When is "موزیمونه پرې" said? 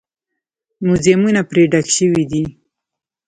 0.85-1.63